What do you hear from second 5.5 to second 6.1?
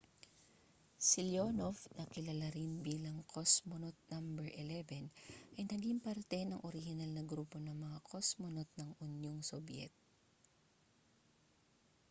ay naging